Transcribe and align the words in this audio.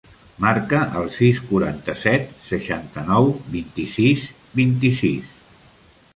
Marca 0.43 0.79
el 1.01 1.11
sis, 1.17 1.41
quaranta-set, 1.49 2.33
seixanta-nou, 2.47 3.31
vint-i-sis, 3.59 4.27
vint-i-sis. 4.63 5.39